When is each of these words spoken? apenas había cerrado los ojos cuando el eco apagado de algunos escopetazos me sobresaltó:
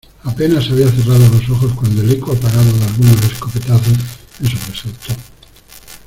apenas 0.23 0.67
había 0.71 0.89
cerrado 0.89 1.27
los 1.29 1.47
ojos 1.51 1.73
cuando 1.73 2.01
el 2.01 2.09
eco 2.13 2.31
apagado 2.31 2.73
de 2.73 2.85
algunos 2.85 3.21
escopetazos 3.31 3.99
me 4.39 4.49
sobresaltó: 4.49 5.13